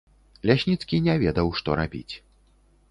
[0.51, 2.09] Лясніцкі не ведаў, што рабіць.